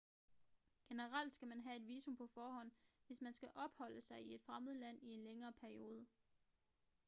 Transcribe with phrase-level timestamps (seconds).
[0.87, 2.71] generelt skal man have et visum på forhånd
[3.07, 6.05] hvis man skal opholde sig i et fremmed land i en længere periode